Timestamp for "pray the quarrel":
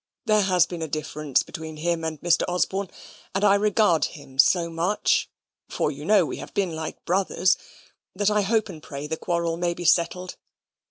8.81-9.57